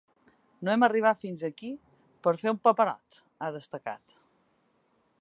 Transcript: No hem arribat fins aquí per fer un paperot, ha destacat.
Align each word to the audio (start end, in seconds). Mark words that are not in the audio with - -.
No 0.67 0.71
hem 0.75 0.85
arribat 0.87 1.19
fins 1.25 1.43
aquí 1.49 1.69
per 2.27 2.35
fer 2.41 2.51
un 2.55 2.59
paperot, 2.69 3.23
ha 3.49 3.55
destacat. 3.59 4.21